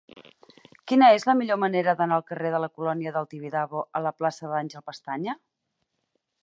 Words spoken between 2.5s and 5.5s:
de la Colònia del Tibidabo a la plaça d'Àngel Pestaña?